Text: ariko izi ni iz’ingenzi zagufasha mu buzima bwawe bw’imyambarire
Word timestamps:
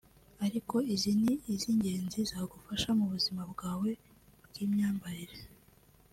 ariko 0.45 0.75
izi 0.93 1.11
ni 1.21 1.33
iz’ingenzi 1.53 2.19
zagufasha 2.31 2.89
mu 2.99 3.05
buzima 3.13 3.41
bwawe 3.51 3.89
bw’imyambarire 4.47 5.37